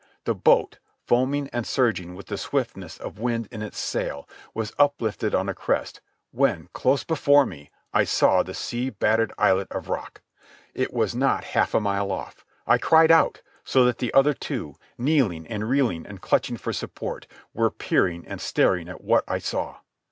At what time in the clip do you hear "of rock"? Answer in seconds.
9.69-10.23